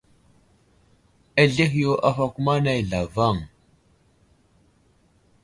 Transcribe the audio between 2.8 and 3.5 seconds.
zlavaŋ.